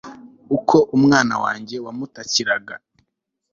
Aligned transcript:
uko 0.57 0.77
umunwa 0.95 1.35
wanjye 1.45 1.75
wamutakiraga 1.85 2.75